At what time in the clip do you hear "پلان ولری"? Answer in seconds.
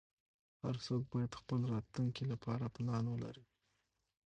2.75-3.45